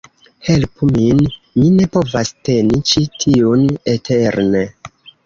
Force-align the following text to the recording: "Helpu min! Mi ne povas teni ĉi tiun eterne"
"Helpu 0.45 0.87
min! 0.93 1.19
Mi 1.59 1.65
ne 1.73 1.85
povas 1.97 2.31
teni 2.47 2.79
ĉi 2.93 3.05
tiun 3.25 3.63
eterne" 3.95 4.65